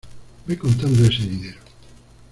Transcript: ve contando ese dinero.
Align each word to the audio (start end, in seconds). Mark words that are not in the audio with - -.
ve 0.47 0.57
contando 0.57 1.05
ese 1.05 1.27
dinero. 1.29 1.59